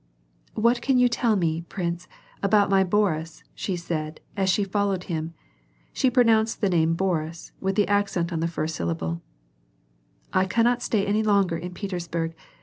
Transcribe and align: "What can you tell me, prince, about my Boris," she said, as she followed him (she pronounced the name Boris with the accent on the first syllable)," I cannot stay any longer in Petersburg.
"What 0.55 0.81
can 0.81 0.97
you 0.97 1.07
tell 1.07 1.35
me, 1.35 1.61
prince, 1.69 2.07
about 2.41 2.71
my 2.71 2.83
Boris," 2.83 3.43
she 3.53 3.75
said, 3.75 4.19
as 4.35 4.49
she 4.49 4.63
followed 4.63 5.03
him 5.03 5.35
(she 5.93 6.09
pronounced 6.09 6.59
the 6.59 6.71
name 6.71 6.95
Boris 6.95 7.51
with 7.61 7.75
the 7.75 7.87
accent 7.87 8.33
on 8.33 8.39
the 8.39 8.47
first 8.47 8.73
syllable)," 8.75 9.21
I 10.33 10.45
cannot 10.45 10.81
stay 10.81 11.05
any 11.05 11.21
longer 11.21 11.55
in 11.55 11.75
Petersburg. 11.75 12.33